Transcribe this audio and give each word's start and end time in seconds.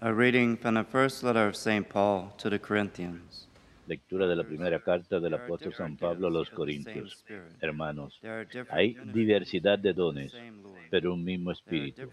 A 0.00 0.12
reading 0.12 0.56
from 0.56 0.74
the 0.74 0.84
first 0.84 1.24
letter 1.24 1.48
of 1.48 1.56
St. 1.56 1.88
Paul 1.88 2.32
to 2.38 2.48
the 2.48 2.60
Corinthians. 2.60 3.48
Lectura 3.88 4.28
de 4.28 4.36
la 4.36 4.44
primera 4.44 4.78
carta 4.78 5.18
del 5.18 5.34
apóstol 5.34 5.74
San 5.74 5.96
Pablo 5.96 6.28
a 6.28 6.30
los 6.30 6.50
Corintios. 6.50 7.24
Hermanos, 7.60 8.20
hay 8.70 8.96
diversidad 9.12 9.76
de 9.76 9.92
dones, 9.92 10.32
pero 10.88 11.14
un 11.14 11.24
mismo 11.24 11.50
espíritu. 11.50 12.08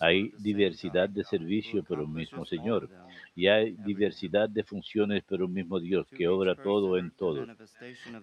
Hay 0.00 0.32
diversidad 0.38 1.08
de 1.08 1.22
servicio, 1.22 1.84
pero 1.84 2.02
un 2.02 2.14
mismo 2.14 2.44
Señor. 2.44 2.88
Y 3.36 3.46
hay 3.46 3.76
diversidad 3.84 4.48
de 4.48 4.64
funciones, 4.64 5.22
pero 5.28 5.44
un 5.46 5.52
mismo 5.52 5.78
Dios 5.78 6.08
que 6.08 6.26
obra 6.26 6.56
todo 6.56 6.98
en 6.98 7.12
todo. 7.12 7.46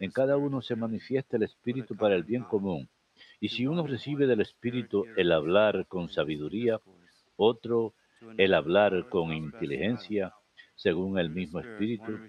En 0.01 0.11
cada 0.11 0.35
uno 0.35 0.61
se 0.61 0.75
manifiesta 0.75 1.37
el 1.37 1.43
espíritu 1.43 1.95
para 1.95 2.15
el 2.15 2.23
bien 2.23 2.43
común. 2.43 2.89
Y 3.39 3.47
si 3.47 3.67
uno 3.67 3.87
recibe 3.87 4.27
del 4.27 4.41
espíritu 4.41 5.05
el 5.15 5.31
hablar 5.31 5.85
con 5.87 6.09
sabiduría, 6.09 6.81
otro 7.37 7.93
el 7.93 8.01
hablar 8.53 9.07
con 9.09 9.33
inteligencia, 9.33 10.33
según 10.75 11.17
el 11.17 11.29
mismo 11.29 11.59
Espíritu. 11.59 12.19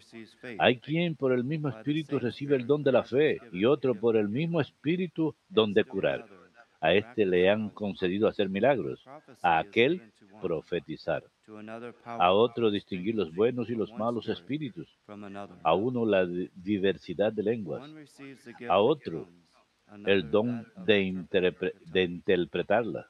Hay 0.58 0.78
quien 0.78 1.14
por 1.14 1.32
el 1.32 1.44
mismo 1.44 1.68
Espíritu 1.68 2.18
recibe 2.18 2.56
el 2.56 2.66
don 2.66 2.82
de 2.82 2.92
la 2.92 3.04
fe 3.04 3.38
y 3.52 3.64
otro 3.64 3.94
por 3.94 4.16
el 4.16 4.28
mismo 4.28 4.60
Espíritu 4.60 5.34
don 5.48 5.72
de 5.74 5.84
curar. 5.84 6.26
A 6.80 6.94
este 6.94 7.26
le 7.26 7.50
han 7.50 7.70
concedido 7.70 8.28
hacer 8.28 8.48
milagros, 8.48 9.04
a 9.42 9.58
aquel 9.58 10.00
profetizar, 10.40 11.24
a 12.04 12.32
otro 12.32 12.70
distinguir 12.70 13.16
los 13.16 13.34
buenos 13.34 13.68
y 13.68 13.74
los 13.74 13.92
malos 13.92 14.28
espíritus, 14.28 14.88
a 15.64 15.74
uno 15.74 16.06
la 16.06 16.24
diversidad 16.54 17.32
de 17.32 17.42
lenguas, 17.42 17.82
a 18.68 18.78
otro 18.78 19.28
el 20.06 20.30
don 20.30 20.66
de, 20.86 21.24
de 21.86 22.02
interpretarla 22.04 23.08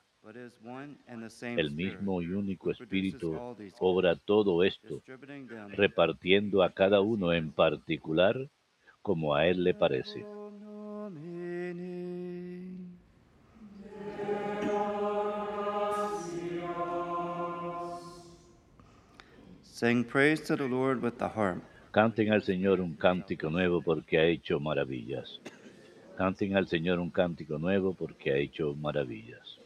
el 1.57 1.71
mismo 1.71 2.23
y 2.23 2.27
único 2.27 2.71
Espíritu 2.71 3.39
obra 3.79 4.17
todo 4.17 4.63
esto, 4.63 5.03
repartiendo 5.71 6.63
a 6.63 6.71
cada 6.71 7.01
uno 7.01 7.33
en 7.33 7.53
particular 7.53 8.49
como 9.01 9.35
a 9.35 9.47
Él 9.47 9.65
le 9.65 9.75
parece. 9.75 10.27
Sing 19.63 20.05
praise 20.05 20.43
to 20.43 20.57
the 20.57 20.69
Lord 20.69 21.03
with 21.03 21.19
the 21.19 21.25
harp. 21.27 21.63
Canten 21.93 22.33
al 22.33 22.43
Señor 22.43 22.81
un 22.81 22.95
cántico 22.95 23.49
nuevo 23.49 23.81
porque 23.81 24.19
ha 24.19 24.25
hecho 24.25 24.59
maravillas. 24.59 25.41
Canten 26.17 26.57
al 26.57 26.67
Señor 26.67 26.99
un 26.99 27.11
cántico 27.11 27.59
nuevo 27.59 27.95
porque 27.95 28.33
ha 28.33 28.37
hecho 28.37 28.75
maravillas. 28.75 29.59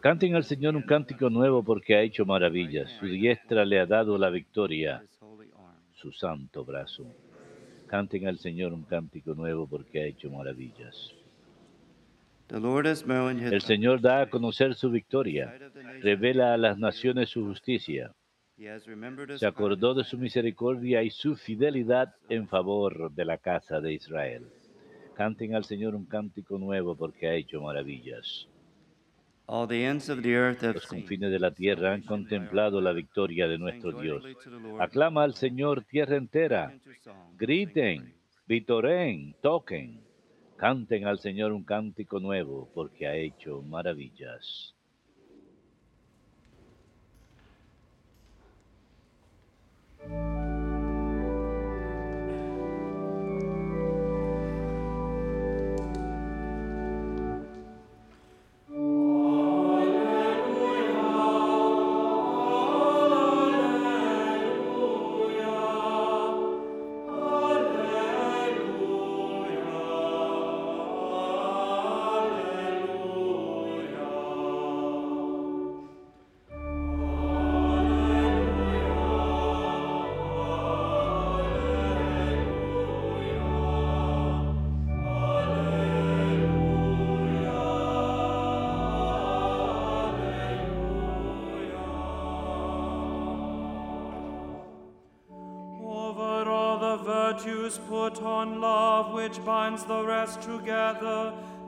Canten 0.00 0.34
al 0.34 0.44
Señor 0.44 0.76
un 0.76 0.82
cántico 0.82 1.30
nuevo 1.30 1.62
porque 1.62 1.94
ha 1.94 2.02
hecho 2.02 2.26
maravillas. 2.26 2.90
Su 2.98 3.06
diestra 3.06 3.64
le 3.64 3.78
ha 3.78 3.86
dado 3.86 4.18
la 4.18 4.30
victoria, 4.30 5.02
su 5.94 6.12
santo 6.12 6.64
brazo. 6.64 7.06
Canten 7.86 8.26
al 8.26 8.38
Señor 8.38 8.74
un 8.74 8.82
cántico 8.82 9.34
nuevo 9.34 9.66
porque 9.66 10.02
ha 10.02 10.06
hecho 10.06 10.28
maravillas. 10.28 11.14
El 12.48 13.62
Señor 13.62 14.00
da 14.00 14.22
a 14.22 14.28
conocer 14.28 14.74
su 14.74 14.90
victoria, 14.90 15.56
revela 16.02 16.52
a 16.52 16.58
las 16.58 16.78
naciones 16.78 17.30
su 17.30 17.44
justicia. 17.46 18.12
Se 19.36 19.46
acordó 19.46 19.94
de 19.94 20.04
su 20.04 20.18
misericordia 20.18 21.02
y 21.02 21.10
su 21.10 21.36
fidelidad 21.36 22.14
en 22.28 22.48
favor 22.48 23.10
de 23.12 23.24
la 23.24 23.38
casa 23.38 23.80
de 23.80 23.94
Israel. 23.94 24.46
Canten 25.16 25.54
al 25.54 25.64
Señor 25.64 25.94
un 25.94 26.04
cántico 26.04 26.58
nuevo 26.58 26.94
porque 26.94 27.26
ha 27.26 27.32
hecho 27.32 27.62
maravillas. 27.62 28.46
Los 30.74 30.86
confines 30.86 31.30
de 31.30 31.38
la 31.38 31.52
tierra 31.52 31.94
han 31.94 32.02
contemplado 32.02 32.82
la 32.82 32.92
victoria 32.92 33.48
de 33.48 33.56
nuestro 33.56 33.92
Dios. 33.92 34.22
Aclama 34.78 35.22
al 35.22 35.32
Señor 35.34 35.84
tierra 35.84 36.16
entera. 36.16 36.74
Griten, 37.38 38.14
vitoren, 38.46 39.34
toquen. 39.40 40.02
Canten 40.56 41.06
al 41.06 41.18
Señor 41.18 41.52
un 41.52 41.64
cántico 41.64 42.20
nuevo 42.20 42.68
porque 42.74 43.06
ha 43.06 43.14
hecho 43.14 43.62
maravillas. 43.62 44.75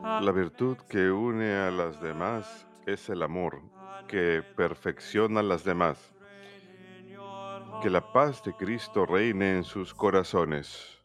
La 0.03 0.33
virtud 0.33 0.77
que 0.89 1.11
une 1.11 1.55
a 1.55 1.71
las 1.71 2.01
demás 2.01 2.67
es 2.87 3.09
el 3.09 3.23
amor, 3.23 3.61
que 4.07 4.43
perfecciona 4.57 5.41
a 5.41 5.43
las 5.43 5.65
demás. 5.65 6.15
Que 7.83 7.91
la 7.91 8.01
paz 8.13 8.43
de 8.43 8.53
Cristo 8.55 9.07
reine 9.07 9.59
en 9.59 9.65
sus 9.65 9.93
corazones. 9.95 10.98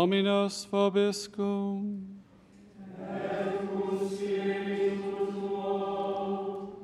Dominus 0.00 0.66
vobiscum. 0.72 2.00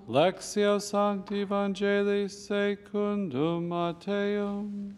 Lectio 0.06 0.78
Sancti 0.78 1.40
Evangelii 1.40 2.28
secundum 2.28 3.68
Matteum. 3.68 4.92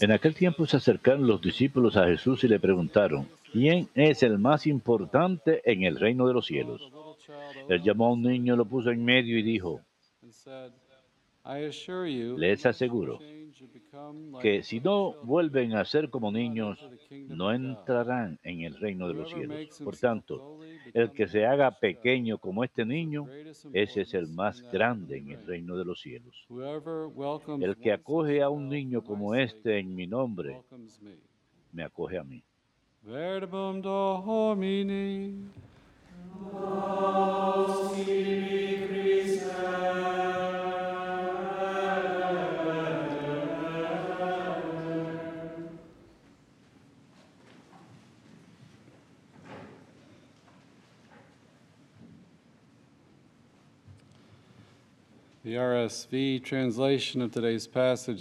En 0.00 0.12
aquel 0.12 0.34
tiempo 0.36 0.66
se 0.66 0.76
acercaron 0.76 1.26
los 1.26 1.40
discípulos 1.40 1.96
a 1.96 2.06
Jesús 2.06 2.44
y 2.44 2.48
le 2.48 2.60
preguntaron, 2.60 3.26
¿quién 3.52 3.88
es 3.96 4.22
el 4.22 4.38
más 4.38 4.68
importante 4.68 5.60
en 5.64 5.82
el 5.82 5.98
reino 5.98 6.28
de 6.28 6.34
los 6.34 6.46
cielos? 6.46 6.88
Él 7.68 7.82
llamó 7.82 8.06
a 8.06 8.12
un 8.12 8.22
niño, 8.22 8.56
lo 8.56 8.64
puso 8.64 8.90
en 8.90 9.04
medio 9.04 9.38
y 9.38 9.42
dijo, 9.42 9.80
les 12.36 12.66
aseguro 12.66 13.18
que 14.42 14.62
si 14.62 14.80
no 14.80 15.14
vuelven 15.22 15.74
a 15.74 15.84
ser 15.84 16.10
como 16.10 16.30
niños, 16.30 16.78
no 17.28 17.52
entrarán 17.52 18.38
en 18.42 18.62
el 18.62 18.74
reino 18.74 19.08
de 19.08 19.14
los 19.14 19.30
cielos. 19.30 19.80
Por 19.82 19.96
tanto, 19.96 20.58
el 20.92 21.12
que 21.12 21.26
se 21.28 21.46
haga 21.46 21.70
pequeño 21.70 22.38
como 22.38 22.64
este 22.64 22.84
niño, 22.84 23.28
ese 23.72 24.02
es 24.02 24.14
el 24.14 24.28
más 24.28 24.60
grande 24.72 25.18
en 25.18 25.30
el 25.30 25.46
reino 25.46 25.76
de 25.76 25.84
los 25.84 26.00
cielos. 26.00 26.46
El 27.60 27.76
que 27.76 27.92
acoge 27.92 28.42
a 28.42 28.48
un 28.50 28.68
niño 28.68 29.02
como 29.02 29.34
este 29.34 29.78
en 29.78 29.94
mi 29.94 30.06
nombre, 30.06 30.60
me 31.72 31.84
acoge 31.84 32.18
a 32.18 32.24
mí. 32.24 32.42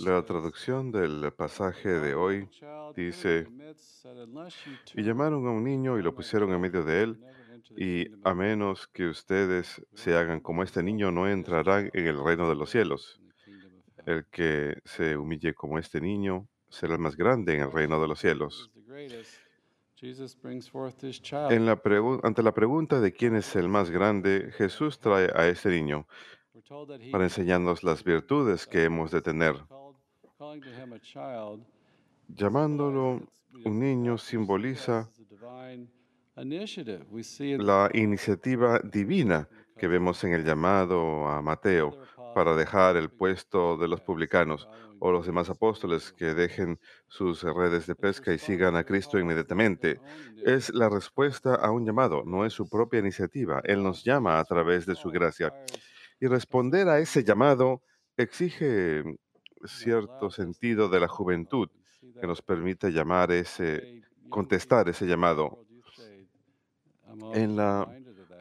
La 0.06 0.24
traducción 0.24 0.92
del 0.92 1.34
pasaje 1.36 1.90
de 1.90 2.14
hoy 2.14 2.48
dice, 2.96 3.48
y 4.94 5.02
llamaron 5.02 5.48
a 5.48 5.50
un 5.50 5.64
niño 5.64 5.98
y 5.98 6.04
lo 6.04 6.14
pusieron 6.14 6.54
en 6.54 6.62
medio 6.62 6.84
de 6.84 7.02
él, 7.02 7.18
y 7.78 8.08
a 8.08 8.12
of 8.12 8.18
heaven." 8.24 8.38
menos 8.38 8.88
que 8.88 9.08
ustedes 9.08 9.86
se 9.94 10.16
hagan 10.16 10.40
como 10.40 10.64
este 10.64 10.84
niño, 10.84 11.12
no 11.12 11.28
entrarán 11.28 11.90
en 11.94 12.08
el 12.08 12.24
reino 12.24 12.50
de 12.50 12.56
los 12.56 12.70
cielos. 12.70 13.20
El 14.06 14.26
que 14.26 14.78
se 14.86 15.18
humille 15.18 15.54
como 15.54 15.80
este 15.80 16.00
niño 16.00 16.48
será 16.70 16.94
el 16.94 17.00
más 17.00 17.16
grande 17.16 17.56
en 17.56 17.62
el 17.62 17.72
reino 17.72 18.02
de 18.02 18.08
los 18.08 18.20
cielos. 18.20 18.72
En 21.50 21.66
la 21.66 21.82
ante 22.24 22.44
la 22.44 22.54
pregunta 22.54 23.00
de 23.00 23.14
quién 23.14 23.36
es 23.36 23.56
el 23.56 23.70
más 23.70 23.90
grande, 23.90 24.52
Jesús 24.58 25.00
trae 25.00 25.30
a 25.34 25.48
este 25.48 25.70
niño 25.70 26.06
para 27.12 27.24
enseñarnos 27.24 27.84
las 27.84 28.04
virtudes 28.04 28.68
que 28.68 28.84
hemos 28.84 29.12
de 29.12 29.22
tener. 29.22 29.56
Llamándolo 32.28 33.22
un 33.64 33.80
niño 33.80 34.18
simboliza 34.18 35.10
la 36.38 37.90
iniciativa 37.94 38.80
divina 38.84 39.48
que 39.78 39.88
vemos 39.88 40.22
en 40.26 40.34
el 40.34 40.44
llamado 40.44 41.28
a 41.28 41.42
Mateo 41.42 41.98
para 42.34 42.56
dejar 42.58 42.98
el 42.98 43.10
puesto 43.10 43.78
de 43.78 43.88
los 43.88 44.02
publicanos 44.02 44.68
o 45.00 45.12
los 45.12 45.26
demás 45.26 45.50
apóstoles 45.50 46.12
que 46.12 46.34
dejen 46.34 46.78
sus 47.08 47.44
redes 47.44 47.88
de 47.88 47.96
pesca 47.96 48.34
y 48.34 48.38
sigan 48.38 48.76
a 48.76 48.84
Cristo 48.84 49.18
inmediatamente. 49.18 50.02
Es 50.44 50.74
la 50.74 50.90
respuesta 50.90 51.56
a 51.56 51.72
un 51.72 51.86
llamado, 51.86 52.24
no 52.26 52.46
es 52.46 52.52
su 52.52 52.68
propia 52.68 53.00
iniciativa. 53.00 53.62
Él 53.64 53.82
nos 53.82 54.04
llama 54.04 54.38
a 54.38 54.44
través 54.44 54.86
de 54.86 54.96
su 54.96 55.12
gracia. 55.12 55.54
Y 56.20 56.28
responder 56.28 56.90
a 56.90 57.00
ese 57.00 57.24
llamado 57.24 57.82
exige 58.18 59.04
cierto 59.64 60.30
sentido 60.30 60.90
de 60.90 61.00
la 61.00 61.08
juventud 61.08 61.70
que 62.20 62.28
nos 62.28 62.42
permite 62.42 62.92
llamar 62.92 63.32
ese, 63.32 64.02
contestar 64.30 64.90
ese 64.90 65.06
llamado. 65.06 65.66
En 67.34 67.56
la 67.56 67.88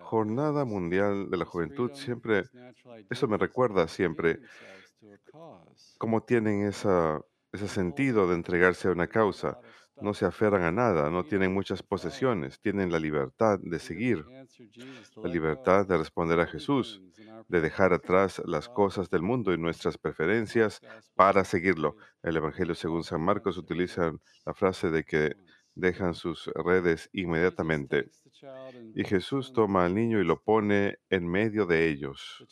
Jornada 0.00 0.64
Mundial 0.64 1.30
de 1.30 1.36
la 1.36 1.44
Juventud 1.44 1.92
siempre, 1.94 2.44
eso 3.10 3.28
me 3.28 3.36
recuerda 3.36 3.88
siempre 3.88 4.40
cómo 5.98 6.22
tienen 6.22 6.62
ese 6.64 7.68
sentido 7.68 8.28
de 8.28 8.34
entregarse 8.34 8.88
a 8.88 8.92
una 8.92 9.06
causa. 9.06 9.58
No 10.00 10.12
se 10.12 10.26
aferran 10.26 10.62
a 10.62 10.72
nada, 10.72 11.08
no 11.08 11.24
tienen 11.24 11.54
muchas 11.54 11.82
posesiones, 11.82 12.60
tienen 12.60 12.90
la 12.90 12.98
libertad 12.98 13.60
de 13.62 13.78
seguir, 13.78 14.24
la 15.22 15.28
libertad 15.28 15.86
de 15.86 15.96
responder 15.96 16.40
a 16.40 16.46
Jesús, 16.46 17.00
de 17.48 17.60
dejar 17.60 17.92
atrás 17.92 18.42
las 18.44 18.68
cosas 18.68 19.08
del 19.08 19.22
mundo 19.22 19.52
y 19.52 19.58
nuestras 19.58 19.96
preferencias 19.96 20.80
para 21.14 21.44
seguirlo. 21.44 21.96
El 22.22 22.36
Evangelio 22.36 22.74
según 22.74 23.04
San 23.04 23.20
Marcos 23.20 23.56
utiliza 23.56 24.12
la 24.44 24.54
frase 24.54 24.90
de 24.90 25.04
que 25.04 25.36
dejan 25.76 26.14
sus 26.14 26.50
redes 26.54 27.08
inmediatamente. 27.12 28.10
Y 28.94 29.04
Jesús 29.04 29.52
toma 29.52 29.86
al 29.86 29.94
niño 29.94 30.20
y 30.20 30.24
lo 30.24 30.42
pone 30.42 30.98
en 31.10 31.26
medio 31.26 31.66
de 31.66 31.88
ellos. 31.88 32.44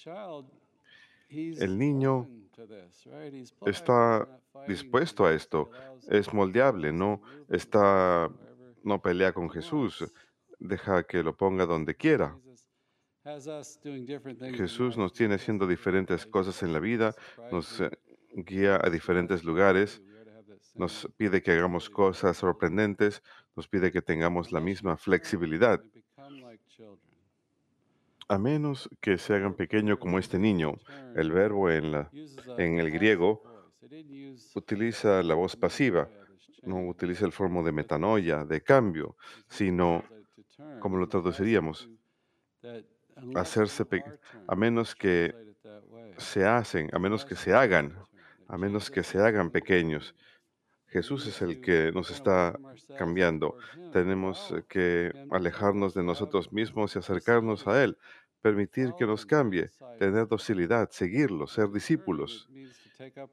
El 1.28 1.78
niño 1.78 2.28
está 3.66 4.28
dispuesto 4.68 5.24
a 5.24 5.32
esto, 5.32 5.70
es 6.08 6.32
moldeable, 6.32 6.92
no 6.92 7.22
está, 7.48 8.30
no 8.82 9.00
pelea 9.00 9.32
con 9.32 9.48
Jesús, 9.50 10.04
deja 10.58 11.04
que 11.04 11.22
lo 11.22 11.36
ponga 11.36 11.66
donde 11.66 11.94
quiera. 11.94 12.36
Jesús 14.54 14.96
nos 14.96 15.12
tiene 15.12 15.36
haciendo 15.36 15.66
diferentes 15.66 16.26
cosas 16.26 16.62
en 16.62 16.72
la 16.72 16.80
vida, 16.80 17.14
nos 17.52 17.80
eh, 17.80 17.90
guía 18.32 18.80
a 18.82 18.90
diferentes 18.90 19.44
lugares, 19.44 20.02
nos 20.74 21.08
pide 21.16 21.42
que 21.42 21.52
hagamos 21.52 21.88
cosas 21.88 22.36
sorprendentes, 22.36 23.22
nos 23.56 23.68
pide 23.68 23.92
que 23.92 24.02
tengamos 24.02 24.52
la 24.52 24.60
misma 24.60 24.96
flexibilidad. 24.96 25.82
A 28.28 28.38
menos 28.38 28.88
que 29.00 29.18
se 29.18 29.34
hagan 29.34 29.54
pequeño 29.54 29.98
como 29.98 30.18
este 30.18 30.38
niño, 30.38 30.78
el 31.14 31.32
verbo 31.32 31.70
en, 31.70 32.06
el 32.56 32.90
griego 32.90 33.42
utiliza 34.54 35.22
la 35.22 35.34
voz 35.34 35.56
pasiva, 35.56 36.08
no 36.62 36.86
utiliza 36.88 37.26
el 37.26 37.32
forma 37.32 37.62
de 37.62 37.72
metanoia, 37.72 38.44
de 38.44 38.62
cambio, 38.62 39.16
sino, 39.48 40.04
como 40.80 40.96
lo 40.96 41.08
traduciríamos, 41.08 41.90
hacerse 43.34 43.84
a 44.46 44.54
menos 44.54 44.94
que 44.94 45.34
se 46.16 46.46
hacen, 46.46 46.88
a 46.92 46.98
menos 46.98 47.24
que 47.24 47.36
se 47.36 47.52
hagan, 47.52 47.94
a 48.48 48.56
menos 48.56 48.90
que 48.90 49.02
se 49.02 49.18
hagan 49.18 49.50
pequeños. 49.50 50.14
Jesús 50.92 51.26
es 51.26 51.40
el 51.40 51.60
que 51.62 51.90
nos 51.92 52.10
está 52.10 52.58
cambiando. 52.98 53.56
Tenemos 53.92 54.52
eh, 54.52 54.62
que 54.68 55.10
alejarnos 55.30 55.94
de 55.94 56.02
nosotros 56.02 56.52
mismos 56.52 56.94
y 56.94 56.98
acercarnos 56.98 57.66
a 57.66 57.82
Él, 57.82 57.96
permitir 58.42 58.92
que 58.98 59.06
nos 59.06 59.24
cambie, 59.24 59.70
tener 59.98 60.28
docilidad, 60.28 60.90
seguirlo, 60.90 61.46
ser 61.46 61.70
discípulos. 61.70 62.48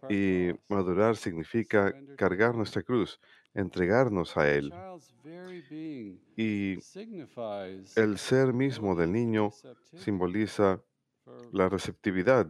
Y 0.09 0.51
madurar 0.69 1.17
significa 1.17 1.93
cargar 2.15 2.55
nuestra 2.55 2.81
cruz, 2.81 3.19
entregarnos 3.53 4.37
a 4.37 4.49
Él. 4.49 4.73
Y 6.37 6.79
el 7.95 8.17
ser 8.17 8.53
mismo 8.53 8.95
del 8.95 9.11
niño 9.11 9.51
simboliza 9.95 10.81
la 11.51 11.69
receptividad 11.69 12.47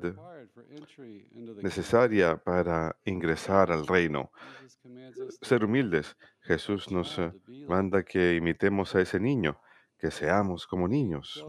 necesaria 1.61 2.37
para 2.37 2.95
ingresar 3.05 3.71
al 3.71 3.87
reino. 3.87 4.31
Ser 5.41 5.65
humildes. 5.65 6.15
Jesús 6.41 6.91
nos 6.91 7.19
eh, 7.19 7.31
manda 7.67 8.03
que 8.03 8.35
imitemos 8.35 8.95
a 8.95 9.01
ese 9.01 9.19
niño, 9.19 9.59
que 9.97 10.09
seamos 10.09 10.65
como 10.65 10.87
niños. 10.87 11.45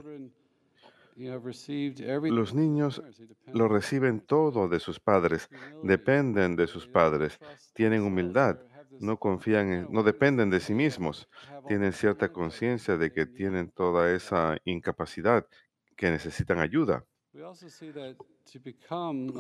Los 1.17 2.55
niños 2.55 3.03
lo 3.53 3.69
reciben 3.69 4.21
todo 4.21 4.69
de 4.69 4.81
sus 4.81 5.01
padres, 5.01 5.49
dependen 5.83 6.57
de 6.57 6.67
sus 6.67 6.87
padres, 6.87 7.39
tienen 7.75 8.03
humildad, 8.03 8.59
no 9.01 9.19
confían 9.19 9.73
en, 9.73 9.87
no 9.91 10.03
dependen 10.03 10.51
de 10.51 10.61
sí 10.61 10.75
mismos, 10.75 11.29
tienen 11.69 11.93
cierta 11.93 12.33
conciencia 12.33 12.97
de 12.97 13.13
que 13.13 13.27
tienen 13.27 13.71
toda 13.71 14.13
esa 14.13 14.57
incapacidad, 14.65 15.47
que 15.97 16.11
necesitan 16.11 16.59
ayuda. 16.59 17.05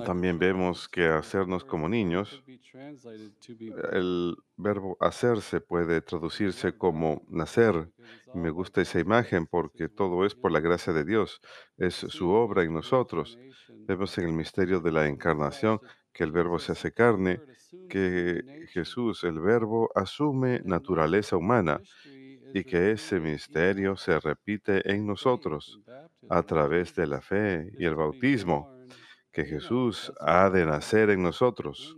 También 0.04 0.38
vemos 0.38 0.88
que 0.88 1.06
hacernos 1.06 1.64
como 1.64 1.88
niños, 1.88 2.42
el 3.92 4.36
verbo 4.56 4.96
hacerse 5.00 5.60
puede 5.60 6.00
traducirse 6.00 6.76
como 6.76 7.22
nacer. 7.28 7.90
Y 8.32 8.38
me 8.38 8.50
gusta 8.50 8.80
esa 8.80 9.00
imagen 9.00 9.46
porque 9.46 9.88
todo 9.88 10.24
es 10.24 10.36
por 10.36 10.52
la 10.52 10.60
gracia 10.60 10.92
de 10.92 11.04
Dios, 11.04 11.40
es 11.78 11.94
su 11.94 12.30
obra 12.30 12.62
en 12.62 12.74
nosotros. 12.74 13.36
Vemos 13.68 14.16
en 14.18 14.26
el 14.26 14.32
misterio 14.34 14.80
de 14.80 14.92
la 14.92 15.08
encarnación 15.08 15.80
que 16.12 16.22
el 16.22 16.30
verbo 16.30 16.60
se 16.60 16.72
hace 16.72 16.92
carne, 16.92 17.40
que 17.88 18.68
Jesús, 18.72 19.24
el 19.24 19.40
verbo, 19.40 19.90
asume 19.96 20.60
naturaleza 20.64 21.36
humana 21.36 21.80
y 22.52 22.64
que 22.64 22.92
ese 22.92 23.20
misterio 23.20 23.96
se 23.96 24.18
repite 24.18 24.90
en 24.90 25.06
nosotros 25.06 25.80
a 26.28 26.42
través 26.42 26.94
de 26.94 27.06
la 27.06 27.20
fe 27.20 27.72
y 27.78 27.84
el 27.84 27.94
bautismo, 27.94 28.68
que 29.32 29.44
Jesús 29.44 30.12
ha 30.20 30.50
de 30.50 30.66
nacer 30.66 31.10
en 31.10 31.22
nosotros. 31.22 31.96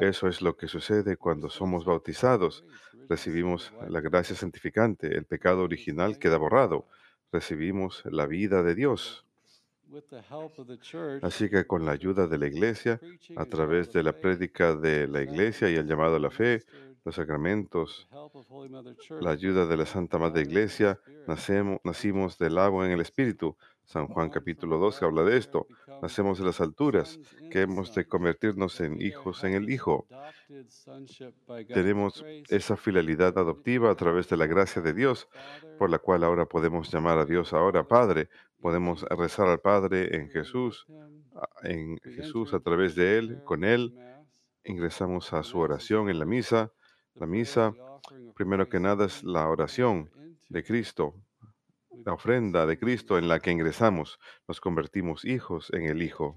Eso 0.00 0.28
es 0.28 0.40
lo 0.40 0.56
que 0.56 0.68
sucede 0.68 1.16
cuando 1.16 1.48
somos 1.50 1.84
bautizados. 1.84 2.64
Recibimos 3.08 3.72
la 3.88 4.00
gracia 4.00 4.36
santificante, 4.36 5.16
el 5.16 5.24
pecado 5.24 5.62
original 5.62 6.18
queda 6.18 6.36
borrado, 6.36 6.86
recibimos 7.32 8.02
la 8.06 8.26
vida 8.26 8.62
de 8.62 8.74
Dios. 8.74 9.26
Así 11.22 11.48
que 11.48 11.66
con 11.66 11.84
la 11.84 11.92
ayuda 11.92 12.26
de 12.26 12.38
la 12.38 12.46
iglesia, 12.46 13.00
a 13.36 13.44
través 13.44 13.92
de 13.92 14.02
la 14.02 14.12
prédica 14.12 14.74
de 14.74 15.08
la 15.08 15.22
iglesia 15.22 15.70
y 15.70 15.74
el 15.74 15.86
llamado 15.86 16.16
a 16.16 16.20
la 16.20 16.30
fe, 16.30 16.62
los 17.04 17.14
sacramentos, 17.14 18.08
la 19.20 19.30
ayuda 19.30 19.66
de 19.66 19.76
la 19.76 19.86
Santa 19.86 20.18
Madre 20.18 20.42
Iglesia, 20.42 21.00
nacemos, 21.26 21.80
nacimos 21.82 22.38
del 22.38 22.58
agua 22.58 22.86
en 22.86 22.92
el 22.92 23.00
Espíritu. 23.00 23.56
San 23.90 24.06
Juan 24.06 24.30
capítulo 24.30 24.78
2 24.78 25.02
habla 25.02 25.24
de 25.24 25.36
esto. 25.36 25.66
Nacemos 26.00 26.38
de 26.38 26.44
las 26.44 26.60
alturas, 26.60 27.18
que 27.50 27.62
hemos 27.62 27.92
de 27.92 28.06
convertirnos 28.06 28.80
en 28.80 29.02
hijos 29.02 29.42
en 29.42 29.54
el 29.54 29.68
Hijo. 29.68 30.06
Tenemos 31.66 32.24
esa 32.50 32.76
filialidad 32.76 33.36
adoptiva 33.36 33.90
a 33.90 33.96
través 33.96 34.28
de 34.28 34.36
la 34.36 34.46
gracia 34.46 34.80
de 34.80 34.94
Dios, 34.94 35.28
por 35.76 35.90
la 35.90 35.98
cual 35.98 36.22
ahora 36.22 36.46
podemos 36.46 36.88
llamar 36.92 37.18
a 37.18 37.24
Dios 37.24 37.52
ahora 37.52 37.82
Padre. 37.82 38.28
Podemos 38.60 39.02
rezar 39.10 39.48
al 39.48 39.58
Padre 39.58 40.14
en 40.16 40.30
Jesús, 40.30 40.86
en 41.64 41.98
Jesús 41.98 42.54
a 42.54 42.60
través 42.60 42.94
de 42.94 43.18
Él, 43.18 43.42
con 43.44 43.64
Él. 43.64 43.92
Ingresamos 44.62 45.32
a 45.32 45.42
su 45.42 45.58
oración 45.58 46.08
en 46.08 46.20
la 46.20 46.26
misa. 46.26 46.72
La 47.16 47.26
misa, 47.26 47.74
primero 48.36 48.68
que 48.68 48.78
nada, 48.78 49.06
es 49.06 49.24
la 49.24 49.48
oración 49.48 50.12
de 50.48 50.62
Cristo 50.62 51.16
la 52.04 52.12
ofrenda 52.12 52.66
de 52.66 52.78
Cristo 52.78 53.18
en 53.18 53.28
la 53.28 53.40
que 53.40 53.50
ingresamos, 53.50 54.18
nos 54.48 54.60
convertimos 54.60 55.24
hijos 55.24 55.70
en 55.72 55.84
el 55.84 56.02
Hijo. 56.02 56.34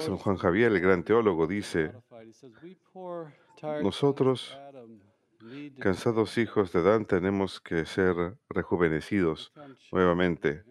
San 0.00 0.16
Juan 0.16 0.36
Javier, 0.36 0.72
el 0.72 0.80
gran 0.80 1.04
teólogo, 1.04 1.46
dice, 1.46 1.92
modified, 1.92 2.28
he 2.28 2.32
says, 2.32 2.52
"We 2.62 2.76
poor, 2.92 3.32
tired 3.56 3.60
sons 3.60 3.78
of 3.78 3.84
nosotros, 3.84 4.58
cansados 5.78 6.38
hijos 6.38 6.72
de 6.72 6.80
Adán, 6.80 7.06
tenemos 7.06 7.60
que 7.60 7.84
ser 7.84 8.36
rejuvenecidos 8.48 9.52
nuevamente, 9.92 10.64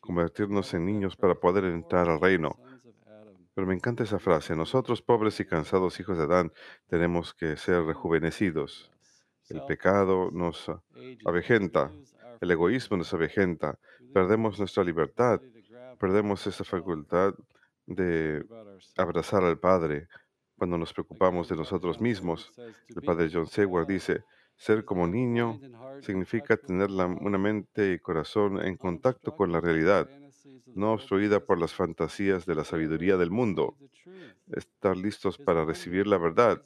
convertirnos 0.00 0.74
en 0.74 0.84
niños 0.84 1.16
para 1.16 1.34
poder 1.36 1.64
entrar 1.64 2.08
al 2.08 2.20
reino. 2.20 2.56
Pero 3.54 3.66
me 3.66 3.74
encanta 3.74 4.04
esa 4.04 4.18
frase, 4.18 4.54
nosotros 4.54 5.00
pobres 5.00 5.40
y 5.40 5.46
cansados 5.46 5.98
hijos 5.98 6.18
de 6.18 6.24
Adán 6.24 6.52
tenemos 6.88 7.32
que 7.32 7.56
ser 7.56 7.84
rejuvenecidos. 7.84 8.90
El 9.48 9.64
pecado 9.66 10.30
nos 10.32 10.70
avejenta, 11.24 11.92
el 12.40 12.50
egoísmo 12.50 12.96
nos 12.96 13.12
avejenta, 13.14 13.78
perdemos 14.12 14.58
nuestra 14.58 14.82
libertad, 14.84 15.40
perdemos 15.98 16.46
esa 16.46 16.64
facultad 16.64 17.34
de 17.86 18.44
abrazar 18.96 19.44
al 19.44 19.58
Padre 19.58 20.08
cuando 20.58 20.76
nos 20.78 20.92
preocupamos 20.92 21.48
de 21.48 21.56
nosotros 21.56 22.00
mismos. 22.00 22.52
El 22.88 23.02
Padre 23.02 23.28
John 23.32 23.46
Seward 23.46 23.86
dice, 23.86 24.24
ser 24.56 24.84
como 24.84 25.06
niño 25.06 25.60
significa 26.02 26.56
tener 26.56 26.90
la- 26.90 27.06
una 27.06 27.38
mente 27.38 27.92
y 27.92 27.98
corazón 27.98 28.60
en 28.60 28.76
contacto 28.76 29.36
con 29.36 29.52
la 29.52 29.60
realidad, 29.60 30.08
no 30.74 30.92
obstruida 30.94 31.40
por 31.40 31.58
las 31.58 31.72
fantasías 31.74 32.46
de 32.46 32.54
la 32.54 32.64
sabiduría 32.64 33.16
del 33.16 33.30
mundo, 33.30 33.76
estar 34.52 34.96
listos 34.96 35.38
para 35.38 35.64
recibir 35.64 36.06
la 36.06 36.18
verdad, 36.18 36.62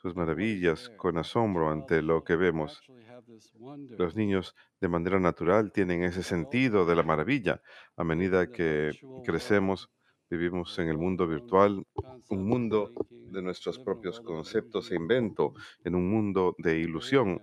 sus 0.00 0.14
maravillas, 0.16 0.90
con 0.96 1.18
asombro 1.18 1.70
ante 1.70 2.02
lo 2.02 2.24
que 2.24 2.36
vemos. 2.36 2.82
Los 3.98 4.14
niños 4.14 4.54
de 4.80 4.88
manera 4.88 5.18
natural 5.18 5.72
tienen 5.72 6.04
ese 6.04 6.22
sentido 6.22 6.86
de 6.86 6.94
la 6.94 7.02
maravilla. 7.02 7.60
A 7.96 8.04
medida 8.04 8.50
que 8.50 8.92
crecemos, 9.24 9.90
vivimos 10.30 10.78
en 10.78 10.88
el 10.88 10.98
mundo 10.98 11.26
virtual, 11.26 11.84
un 12.30 12.46
mundo 12.46 12.92
de 13.10 13.42
nuestros 13.42 13.78
propios 13.78 14.20
conceptos 14.20 14.90
e 14.90 14.94
invento, 14.94 15.54
en 15.84 15.94
un 15.94 16.08
mundo 16.08 16.54
de 16.58 16.78
ilusión. 16.78 17.42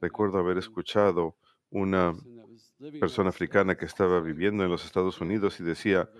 Recuerdo 0.00 0.38
haber 0.38 0.58
escuchado 0.58 1.36
una 1.70 2.12
persona 3.00 3.30
africana 3.30 3.76
que 3.76 3.84
estaba 3.84 4.20
viviendo 4.20 4.64
en 4.64 4.70
los 4.70 4.84
Estados 4.84 5.20
Unidos 5.20 5.60
y 5.60 5.64
decía, 5.64 6.10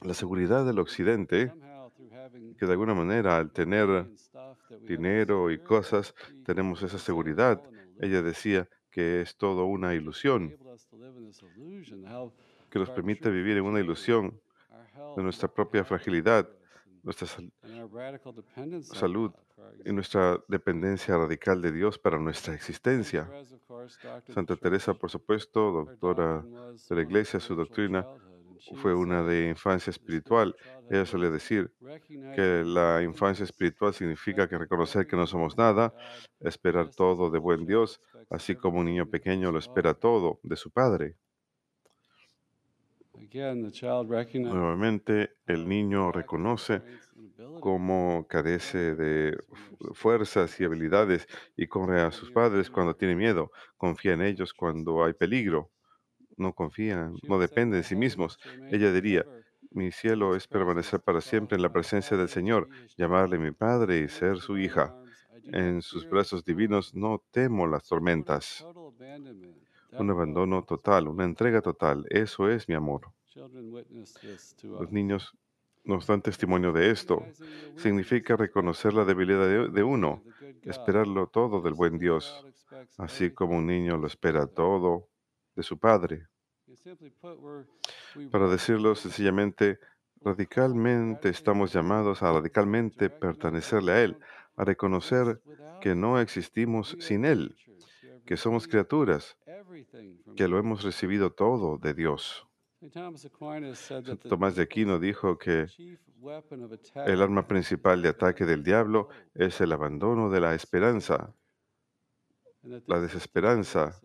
la 0.00 0.14
seguridad 0.14 0.66
del 0.66 0.80
occidente, 0.80 1.52
que 2.58 2.66
de 2.66 2.72
alguna 2.72 2.94
manera 2.94 3.36
al 3.36 3.50
tener 3.52 4.06
dinero 4.86 5.50
y 5.50 5.58
cosas, 5.58 6.14
tenemos 6.44 6.82
esa 6.82 6.98
seguridad. 6.98 7.62
Ella 8.00 8.22
decía 8.22 8.68
que 8.90 9.20
es 9.22 9.36
todo 9.36 9.64
una 9.66 9.94
ilusión, 9.94 10.56
que 12.70 12.78
nos 12.78 12.90
permite 12.90 13.30
vivir 13.30 13.56
en 13.58 13.64
una 13.64 13.80
ilusión 13.80 14.38
de 15.16 15.22
nuestra 15.22 15.48
propia 15.48 15.84
fragilidad, 15.84 16.48
nuestra 17.02 17.26
sal- 17.26 17.52
salud 18.82 19.32
y 19.84 19.92
nuestra 19.92 20.40
dependencia 20.48 21.16
radical 21.16 21.60
de 21.60 21.72
Dios 21.72 21.98
para 21.98 22.18
nuestra 22.18 22.54
existencia. 22.54 23.28
Santa 24.34 24.56
Teresa, 24.56 24.94
por 24.94 25.10
supuesto, 25.10 25.72
doctora 25.72 26.42
de 26.88 26.94
la 26.94 27.02
Iglesia, 27.02 27.40
su 27.40 27.54
doctrina 27.54 28.06
fue 28.70 28.94
una 28.94 29.22
de 29.22 29.48
infancia 29.48 29.90
espiritual. 29.90 30.56
Ella 30.88 31.06
solía 31.06 31.30
decir 31.30 31.72
que 32.32 32.64
la 32.64 33.02
infancia 33.02 33.44
espiritual 33.44 33.94
significa 33.94 34.48
que 34.48 34.58
reconocer 34.58 35.06
que 35.06 35.16
no 35.16 35.26
somos 35.26 35.56
nada, 35.58 35.94
esperar 36.40 36.90
todo 36.90 37.30
de 37.30 37.38
buen 37.38 37.66
Dios, 37.66 38.00
así 38.30 38.56
como 38.56 38.80
un 38.80 38.86
niño 38.86 39.06
pequeño 39.06 39.52
lo 39.52 39.58
espera 39.58 39.94
todo 39.94 40.40
de 40.42 40.56
su 40.56 40.70
padre. 40.70 41.16
Nuevamente, 44.42 45.36
el 45.46 45.68
niño 45.68 46.12
reconoce 46.12 46.82
cómo 47.58 48.26
carece 48.28 48.94
de 48.96 49.38
fu- 49.52 49.94
fuerzas 49.94 50.58
y 50.60 50.64
habilidades 50.64 51.26
y 51.56 51.66
corre 51.68 52.00
a 52.02 52.12
sus 52.12 52.30
padres 52.32 52.70
cuando 52.70 52.96
tiene 52.96 53.16
miedo, 53.16 53.50
confía 53.76 54.14
en 54.14 54.22
ellos 54.22 54.54
cuando 54.54 55.04
hay 55.04 55.14
peligro, 55.14 55.72
no 56.36 56.54
confía, 56.54 57.10
no 57.28 57.38
depende 57.38 57.76
de 57.76 57.82
sí 57.82 57.96
mismos. 57.96 58.38
Ella 58.70 58.92
diría, 58.92 59.24
mi 59.70 59.90
cielo 59.90 60.36
es 60.36 60.46
permanecer 60.46 61.00
para 61.00 61.20
siempre 61.20 61.56
en 61.56 61.62
la 61.62 61.72
presencia 61.72 62.16
del 62.16 62.28
Señor, 62.28 62.68
llamarle 62.96 63.38
mi 63.38 63.52
Padre 63.52 64.00
y 64.00 64.08
ser 64.08 64.38
su 64.38 64.58
hija. 64.58 64.94
En 65.44 65.82
sus 65.82 66.08
brazos 66.08 66.44
divinos 66.44 66.94
no 66.94 67.22
temo 67.30 67.66
las 67.66 67.84
tormentas. 67.88 68.66
Un 69.92 70.10
abandono 70.10 70.62
total, 70.62 71.08
una 71.08 71.24
entrega 71.24 71.60
total, 71.60 72.06
eso 72.10 72.48
es 72.48 72.68
mi 72.68 72.74
amor. 72.74 73.12
Los 74.62 74.92
niños 74.92 75.34
nos 75.84 76.06
dan 76.06 76.22
testimonio 76.22 76.72
de 76.72 76.90
esto. 76.90 77.24
Significa 77.76 78.36
reconocer 78.36 78.92
la 78.92 79.04
debilidad 79.04 79.46
de, 79.46 79.68
de 79.68 79.82
uno, 79.82 80.22
esperarlo 80.62 81.26
todo 81.28 81.60
del 81.60 81.74
buen 81.74 81.98
Dios, 81.98 82.44
así 82.98 83.30
como 83.30 83.56
un 83.56 83.66
niño 83.66 83.96
lo 83.96 84.06
espera 84.06 84.46
todo 84.46 85.11
de 85.54 85.62
su 85.62 85.78
padre. 85.78 86.28
Para 88.30 88.48
decirlo 88.48 88.94
sencillamente, 88.94 89.78
radicalmente 90.20 91.28
estamos 91.28 91.72
llamados 91.72 92.22
a 92.22 92.32
radicalmente 92.32 93.10
pertenecerle 93.10 93.92
a 93.92 94.02
Él, 94.02 94.18
a 94.56 94.64
reconocer 94.64 95.42
que 95.80 95.94
no 95.94 96.20
existimos 96.20 96.96
sin 97.00 97.24
Él, 97.24 97.56
que 98.24 98.36
somos 98.36 98.68
criaturas, 98.68 99.36
que 100.36 100.48
lo 100.48 100.58
hemos 100.58 100.82
recibido 100.82 101.32
todo 101.32 101.78
de 101.78 101.94
Dios. 101.94 102.46
Santo 103.74 104.16
Tomás 104.16 104.56
de 104.56 104.62
Aquino 104.62 104.98
dijo 104.98 105.38
que 105.38 105.66
el 107.06 107.22
arma 107.22 107.46
principal 107.46 108.02
de 108.02 108.08
ataque 108.08 108.44
del 108.44 108.64
diablo 108.64 109.08
es 109.34 109.60
el 109.60 109.72
abandono 109.72 110.30
de 110.30 110.40
la 110.40 110.54
esperanza, 110.54 111.32
la 112.62 113.00
desesperanza, 113.00 114.00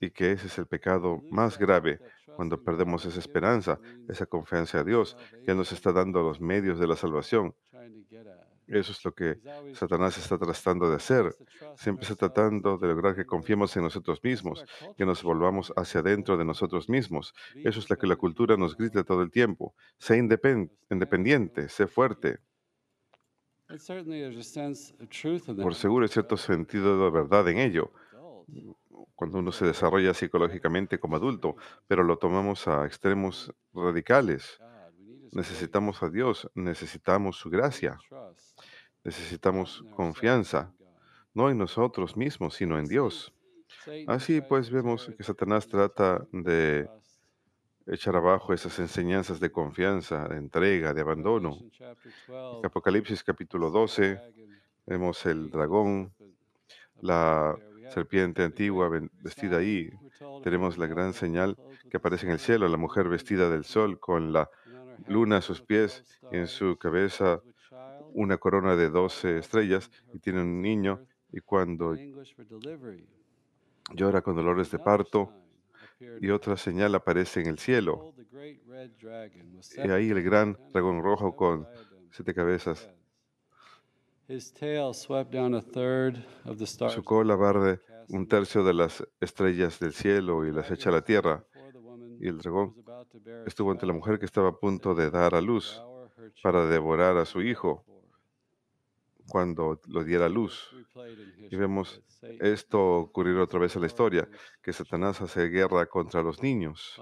y 0.00 0.10
que 0.10 0.32
ese 0.32 0.46
es 0.48 0.58
el 0.58 0.66
pecado 0.66 1.22
más 1.30 1.58
grave 1.58 2.00
cuando 2.36 2.62
perdemos 2.62 3.04
esa 3.04 3.18
esperanza, 3.20 3.78
esa 4.08 4.26
confianza 4.26 4.80
a 4.80 4.84
Dios, 4.84 5.16
que 5.44 5.54
nos 5.54 5.72
está 5.72 5.92
dando 5.92 6.22
los 6.22 6.40
medios 6.40 6.78
de 6.78 6.86
la 6.86 6.96
salvación. 6.96 7.54
Eso 8.66 8.92
es 8.92 9.04
lo 9.04 9.12
que 9.14 9.38
Satanás 9.74 10.16
está 10.16 10.38
tratando 10.38 10.88
de 10.88 10.96
hacer. 10.96 11.36
Siempre 11.76 12.04
está 12.04 12.16
tratando 12.16 12.78
de 12.78 12.88
lograr 12.88 13.14
que 13.14 13.26
confiemos 13.26 13.76
en 13.76 13.82
nosotros 13.82 14.20
mismos, 14.24 14.64
que 14.96 15.04
nos 15.04 15.22
volvamos 15.22 15.70
hacia 15.76 16.00
adentro 16.00 16.36
de 16.38 16.46
nosotros 16.46 16.88
mismos. 16.88 17.34
Eso 17.56 17.78
es 17.78 17.90
lo 17.90 17.96
que 17.96 18.06
la 18.06 18.16
cultura 18.16 18.56
nos 18.56 18.74
grita 18.76 19.04
todo 19.04 19.20
el 19.22 19.30
tiempo. 19.30 19.74
Sé 19.98 20.16
independ- 20.18 20.70
independiente, 20.90 21.68
sé 21.68 21.86
fuerte. 21.86 22.38
Por 25.62 25.74
seguro 25.74 26.04
hay 26.04 26.08
cierto 26.08 26.36
sentido 26.38 27.04
de 27.04 27.10
verdad 27.10 27.46
en 27.48 27.58
ello, 27.58 27.92
cuando 29.14 29.38
uno 29.38 29.52
se 29.52 29.66
desarrolla 29.66 30.14
psicológicamente 30.14 30.98
como 30.98 31.16
adulto, 31.16 31.56
pero 31.86 32.02
lo 32.02 32.18
tomamos 32.18 32.66
a 32.68 32.86
extremos 32.86 33.52
radicales. 33.72 34.60
Necesitamos 35.32 36.02
a 36.02 36.10
Dios, 36.10 36.50
necesitamos 36.54 37.36
su 37.36 37.50
gracia, 37.50 37.98
necesitamos 39.02 39.84
confianza, 39.96 40.72
no 41.32 41.50
en 41.50 41.58
nosotros 41.58 42.16
mismos, 42.16 42.54
sino 42.54 42.78
en 42.78 42.86
Dios. 42.86 43.32
Así 44.06 44.40
pues 44.40 44.70
vemos 44.70 45.10
que 45.16 45.24
Satanás 45.24 45.66
trata 45.66 46.26
de 46.32 46.88
echar 47.86 48.16
abajo 48.16 48.54
esas 48.54 48.78
enseñanzas 48.78 49.40
de 49.40 49.50
confianza, 49.50 50.26
de 50.28 50.36
entrega, 50.36 50.94
de 50.94 51.00
abandono. 51.00 51.58
En 52.28 52.64
Apocalipsis 52.64 53.22
capítulo 53.22 53.70
12 53.70 54.20
vemos 54.86 55.26
el 55.26 55.50
dragón, 55.50 56.12
la 57.00 57.56
serpiente 57.90 58.42
antigua 58.42 58.88
vestida 59.22 59.58
ahí. 59.58 59.90
Tenemos 60.42 60.78
la 60.78 60.86
gran 60.86 61.12
señal 61.12 61.56
que 61.90 61.96
aparece 61.96 62.26
en 62.26 62.32
el 62.32 62.38
cielo, 62.38 62.68
la 62.68 62.76
mujer 62.76 63.08
vestida 63.08 63.50
del 63.50 63.64
sol 63.64 63.98
con 63.98 64.32
la 64.32 64.50
luna 65.08 65.38
a 65.38 65.42
sus 65.42 65.60
pies 65.60 66.04
y 66.32 66.36
en 66.36 66.46
su 66.46 66.76
cabeza 66.76 67.40
una 68.12 68.38
corona 68.38 68.76
de 68.76 68.90
12 68.90 69.38
estrellas 69.38 69.90
y 70.12 70.18
tiene 70.18 70.40
un 70.40 70.62
niño 70.62 71.00
y 71.32 71.40
cuando 71.40 71.96
llora 73.92 74.22
con 74.22 74.36
dolores 74.36 74.70
de 74.70 74.78
parto 74.78 75.32
y 76.20 76.30
otra 76.30 76.56
señal 76.56 76.94
aparece 76.94 77.40
en 77.40 77.48
el 77.48 77.58
cielo. 77.58 78.14
y 79.76 79.90
ahí 79.90 80.10
el 80.10 80.22
gran 80.22 80.56
dragón 80.72 81.02
rojo 81.02 81.34
con 81.34 81.66
siete 82.10 82.34
cabezas. 82.34 82.88
Su 86.88 87.04
cola 87.04 87.36
barre 87.36 87.80
un 88.08 88.26
tercio 88.26 88.64
de 88.64 88.74
las 88.74 89.06
estrellas 89.20 89.78
del 89.80 89.92
cielo 89.92 90.46
y 90.46 90.52
las 90.52 90.70
echa 90.70 90.90
a 90.90 90.92
la 90.92 91.02
tierra. 91.02 91.44
Y 92.20 92.28
el 92.28 92.38
dragón 92.38 92.74
estuvo 93.46 93.70
ante 93.70 93.86
la 93.86 93.92
mujer 93.92 94.18
que 94.18 94.24
estaba 94.24 94.48
a 94.48 94.58
punto 94.58 94.94
de 94.94 95.10
dar 95.10 95.34
a 95.34 95.40
luz 95.40 95.82
para 96.42 96.66
devorar 96.66 97.16
a 97.18 97.24
su 97.24 97.42
hijo, 97.42 97.84
cuando 99.28 99.80
lo 99.88 100.04
diera 100.04 100.28
luz. 100.28 100.70
Y 101.50 101.56
vemos 101.56 102.02
esto 102.40 102.98
ocurrir 102.98 103.36
otra 103.36 103.58
vez 103.58 103.74
en 103.74 103.82
la 103.82 103.86
historia, 103.86 104.28
que 104.62 104.72
Satanás 104.72 105.20
hace 105.20 105.48
guerra 105.48 105.86
contra 105.86 106.22
los 106.22 106.42
niños. 106.42 107.00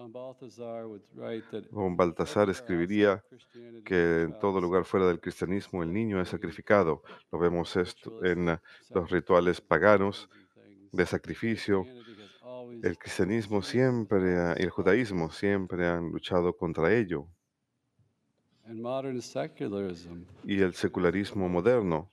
Von 1.70 1.96
Baltasar 1.96 2.50
escribiría 2.50 3.24
que 3.84 4.22
en 4.22 4.38
todo 4.38 4.60
lugar 4.60 4.84
fuera 4.84 5.06
del 5.06 5.20
cristianismo 5.20 5.82
el 5.82 5.92
niño 5.92 6.20
es 6.20 6.28
sacrificado. 6.28 7.02
Lo 7.30 7.38
vemos 7.38 7.76
esto 7.76 8.24
en 8.24 8.48
eh, 8.48 8.58
los 8.90 9.10
rituales 9.10 9.60
paganos 9.60 10.28
de 10.92 11.06
sacrificio. 11.06 11.84
El 12.82 12.98
cristianismo 12.98 13.62
siempre 13.62 14.54
y 14.58 14.62
el 14.62 14.70
judaísmo 14.70 15.30
siempre 15.30 15.86
han 15.86 16.10
luchado 16.10 16.56
contra 16.56 16.94
ello. 16.94 17.26
And 18.66 18.81
modern 18.81 19.21
secularism 19.21 20.25
Y 20.45 20.61
el 20.61 20.75
secularismo 20.75 21.49
moderno, 21.49 22.09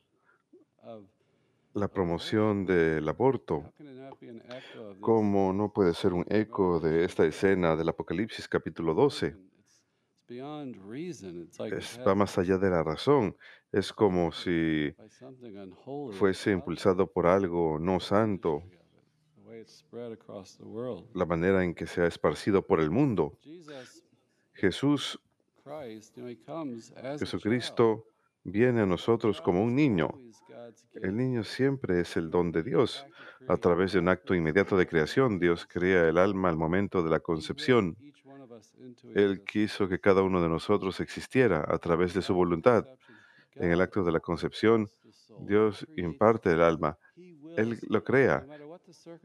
of 0.84 1.04
la 1.74 1.88
promoción 1.88 2.66
del 2.66 3.08
aborto, 3.08 3.58
how 3.58 3.72
can 3.78 3.88
it 3.88 3.94
not 4.00 4.20
be 4.20 4.30
an 4.30 4.42
echo 4.50 4.90
of 4.90 4.94
this 4.96 5.02
¿cómo 5.02 5.54
no 5.54 5.72
puede 5.72 5.94
ser 5.94 6.14
un 6.14 6.26
eco 6.30 6.80
de 6.80 7.06
esta 7.06 7.26
escena 7.26 7.76
del 7.76 7.90
Apocalipsis 7.90 8.48
capítulo 8.48 8.94
12? 8.94 9.28
It's, 9.28 9.36
it's 9.60 9.84
beyond 10.28 10.76
reason. 10.90 11.44
It's 11.44 11.60
like 11.60 11.74
it 11.76 11.80
Es- 11.82 11.98
has 12.00 12.08
va 12.08 12.16
más 12.16 12.38
allá 12.38 12.58
de 12.58 12.70
la 12.70 12.84
razón. 12.84 13.36
Es 13.72 13.94
como 13.94 14.32
si 14.32 14.90
by 14.98 15.10
something 15.10 15.56
unholy 15.58 16.16
fuese 16.18 16.52
impulsado 16.52 17.06
por 17.06 17.28
algo 17.28 17.78
no 17.80 18.00
the 18.00 18.04
santo, 18.06 18.64
history 18.64 18.78
of 18.78 18.82
it, 18.82 19.36
the 19.36 19.42
way 19.48 19.62
it's 19.62 19.78
spread 19.78 20.12
across 20.12 20.58
the 20.58 20.66
world. 20.66 21.06
la 21.14 21.26
manera 21.26 21.64
en 21.64 21.76
que 21.76 21.86
se 21.86 22.02
ha 22.02 22.08
esparcido 22.08 22.64
por 22.66 22.80
el 22.80 22.90
mundo. 22.90 23.38
Jesús, 24.54 25.20
Jesucristo, 27.20 28.06
viene 28.44 28.82
a 28.82 28.86
nosotros 28.86 29.42
como 29.42 29.64
un 29.64 29.76
niño. 29.76 30.10
El 30.94 31.16
niño 31.16 31.44
siempre 31.44 32.02
es 32.02 32.18
el 32.18 32.30
don 32.30 32.52
de 32.52 32.64
Dios. 32.64 33.06
A 33.48 33.58
través 33.58 33.94
de 33.94 34.00
un 34.00 34.10
acto 34.10 34.36
inmediato 34.36 34.78
de 34.78 34.88
creación, 34.88 35.40
Dios 35.40 35.66
crea 35.66 36.08
el 36.08 36.18
alma 36.18 36.50
al 36.50 36.58
momento 36.58 37.02
de 37.04 37.10
la 37.10 37.20
concepción. 37.20 37.96
Él 39.16 39.44
quiso 39.44 39.88
que 39.88 40.00
cada 40.00 40.22
uno 40.22 40.42
de 40.42 40.50
nosotros 40.50 41.00
existiera 41.00 41.66
a 41.68 41.78
través 41.78 42.14
de 42.14 42.22
su 42.22 42.34
voluntad. 42.34 42.86
En 43.56 43.72
el 43.72 43.82
acto 43.82 44.04
de 44.04 44.12
la 44.12 44.20
concepción, 44.20 44.90
Dios 45.42 45.86
imparte 45.96 46.52
el 46.52 46.62
alma. 46.62 46.98
Él 47.58 47.80
lo 47.90 48.04
crea. 48.04 48.46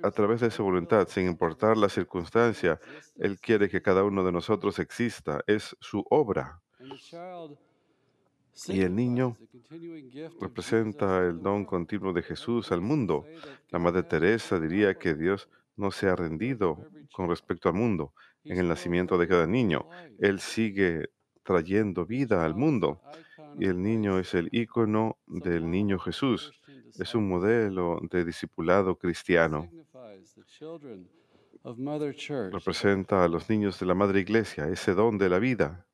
A 0.03 0.11
través 0.11 0.41
de 0.41 0.51
su 0.51 0.63
voluntad, 0.63 1.09
sin 1.09 1.27
importar 1.27 1.77
la 1.77 1.89
circunstancia, 1.89 2.81
Él 3.17 3.39
quiere 3.41 3.69
que 3.69 3.83
cada 3.83 4.05
uno 4.05 4.25
de 4.25 4.33
nosotros 4.33 4.79
exista. 4.79 5.43
Es 5.47 5.77
su 5.81 6.05
obra. 6.11 6.61
Y 8.69 8.83
el 8.83 8.95
niño 8.95 9.37
Representa 10.41 11.19
el 11.27 11.43
don 11.43 11.65
continuo 11.65 12.13
de 12.13 12.23
Jesús 12.23 12.71
al 12.71 12.81
mundo. 12.81 13.25
La 13.71 13.79
Madre 13.79 14.05
Teresa 14.05 14.61
diría 14.61 14.95
que 14.95 15.15
Dios 15.15 15.49
no 15.77 15.91
se 15.91 16.09
ha 16.09 16.15
rendido 16.15 16.79
con 17.13 17.29
respecto 17.29 17.69
al 17.69 17.75
mundo 17.75 18.13
en 18.45 18.59
el 18.59 18.69
nacimiento 18.69 19.19
de 19.19 19.27
cada 19.27 19.47
niño. 19.47 19.89
Él 20.19 20.39
sigue 20.41 21.11
trayendo 21.43 22.07
vida 22.07 22.45
al 22.45 22.55
mundo. 22.55 23.01
Y 23.59 23.67
el 23.67 23.83
niño 23.83 24.19
es 24.19 24.35
el 24.35 24.49
ícono 24.53 25.19
del 25.27 25.71
niño 25.71 25.99
Jesús. 25.99 26.53
Es 26.99 27.15
un 27.15 27.29
modelo 27.29 28.01
de 28.11 28.25
discipulado 28.25 28.97
cristiano. 28.97 29.69
Representa 32.53 33.25
a 33.25 33.29
los 33.29 33.49
niños 33.49 33.81
de 33.81 33.87
la 33.87 33.95
Madre 33.95 34.21
Iglesia, 34.21 34.69
ese 34.69 34.95
don 34.95 35.19
de 35.19 35.29
la 35.29 35.39
vida. 35.39 35.87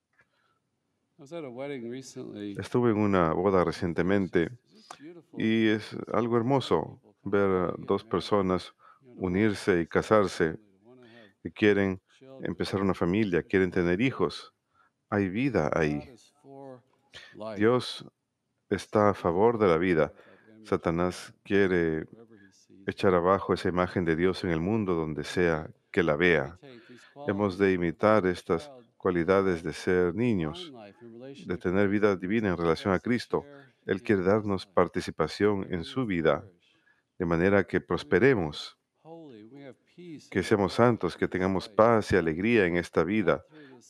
Estuve 2.58 2.90
en 2.90 2.96
una 2.96 3.32
boda 3.34 3.62
recientemente 3.62 4.50
y 5.36 5.68
es 5.68 5.96
algo 6.12 6.36
hermoso 6.36 7.00
ver 7.22 7.50
a 7.50 7.74
dos 7.78 8.04
personas 8.04 8.74
unirse 9.16 9.82
y 9.82 9.86
casarse 9.86 10.58
que 11.42 11.52
quieren 11.52 12.00
empezar 12.42 12.80
una 12.80 12.94
familia, 12.94 13.42
quieren 13.42 13.70
tener 13.70 14.00
hijos. 14.00 14.54
Hay 15.08 15.28
vida 15.28 15.70
ahí. 15.74 16.10
Dios 17.56 18.04
está 18.68 19.10
a 19.10 19.14
favor 19.14 19.58
de 19.58 19.68
la 19.68 19.78
vida. 19.78 20.12
Satanás 20.64 21.32
quiere 21.42 22.06
echar 22.86 23.14
abajo 23.14 23.54
esa 23.54 23.68
imagen 23.68 24.04
de 24.04 24.16
Dios 24.16 24.44
en 24.44 24.50
el 24.50 24.60
mundo 24.60 24.94
donde 24.94 25.24
sea 25.24 25.70
que 25.90 26.02
la 26.02 26.16
vea. 26.16 26.58
Hemos 27.26 27.58
de 27.58 27.72
imitar 27.72 28.26
estas 28.26 28.70
cualidades 28.96 29.62
de 29.62 29.72
ser 29.72 30.14
niños, 30.14 30.72
de 31.46 31.56
tener 31.56 31.88
vida 31.88 32.16
divina 32.16 32.50
en 32.50 32.56
relación 32.56 32.92
a 32.92 33.00
Cristo. 33.00 33.44
Él 33.86 34.02
quiere 34.02 34.22
darnos 34.22 34.66
participación 34.66 35.66
en 35.70 35.84
su 35.84 36.06
vida, 36.06 36.44
de 37.18 37.26
manera 37.26 37.64
que 37.64 37.80
prosperemos, 37.80 38.78
que 40.30 40.42
seamos 40.42 40.74
santos, 40.74 41.16
que 41.16 41.28
tengamos 41.28 41.68
paz 41.68 42.12
y 42.12 42.16
alegría 42.16 42.66
en 42.66 42.76
esta 42.76 43.04
vida. 43.04 43.44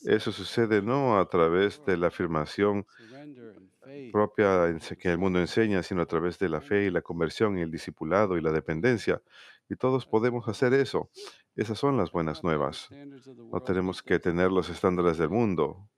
Eso 0.04 0.32
sucede 0.32 0.82
no 0.82 1.18
a 1.18 1.28
través 1.28 1.84
de 1.84 1.96
la 1.96 2.08
afirmación 2.08 2.86
propia 4.12 4.76
que 4.98 5.10
el 5.10 5.18
mundo 5.18 5.40
enseña, 5.40 5.82
sino 5.82 6.02
a 6.02 6.06
través 6.06 6.38
de 6.38 6.48
la 6.48 6.60
fe 6.60 6.84
y 6.84 6.90
la 6.90 7.02
conversión 7.02 7.58
y 7.58 7.62
el 7.62 7.70
discipulado 7.70 8.36
y 8.36 8.40
la 8.40 8.52
dependencia. 8.52 9.22
Y 9.68 9.76
todos 9.76 10.06
podemos 10.06 10.48
hacer 10.48 10.74
eso. 10.74 11.10
Esas 11.54 11.78
son 11.78 11.96
las 11.96 12.10
buenas 12.10 12.42
nuevas. 12.42 12.88
No 13.52 13.60
tenemos 13.62 14.02
que 14.02 14.18
tener 14.18 14.50
los 14.50 14.68
estándares 14.68 15.18
del 15.18 15.28
mundo 15.28 15.88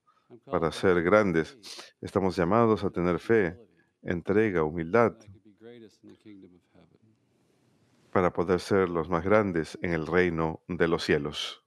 para 0.44 0.72
ser 0.72 1.02
grandes. 1.02 1.58
Estamos 2.00 2.36
llamados 2.36 2.84
a 2.84 2.90
tener 2.90 3.18
fe, 3.18 3.56
entrega, 4.02 4.64
humildad 4.64 5.14
para 8.12 8.32
poder 8.32 8.60
ser 8.60 8.90
los 8.90 9.08
más 9.08 9.24
grandes 9.24 9.78
en 9.82 9.92
el 9.92 10.06
reino 10.06 10.62
de 10.68 10.86
los 10.86 11.02
cielos. 11.04 11.61